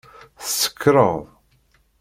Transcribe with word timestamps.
Tsekṛeḍ! 0.41 1.19